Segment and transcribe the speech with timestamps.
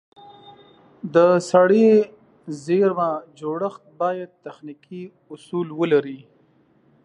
[1.15, 1.17] د
[1.51, 1.89] سړې
[2.63, 3.09] زېرمه
[3.39, 6.19] جوړښت باید تخنیکي اصول ولري.